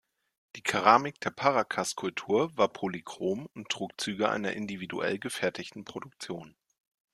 [0.55, 6.55] Die Keramik der Paracas-Kultur war polychrom und trug Züge einer individuell gefertigten Produktion.